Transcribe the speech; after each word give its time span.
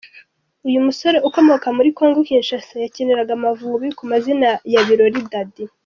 Uyu 0.67 0.79
musore 0.85 1.17
ukomoka 1.27 1.67
muri 1.77 1.89
Congo-Kinshasa 1.99 2.73
yakiniraga 2.83 3.31
Amavubi 3.37 3.87
ku 3.97 4.03
mazina 4.11 4.47
ya 4.73 4.81
Birori 4.87 5.21
Daddy. 5.31 5.63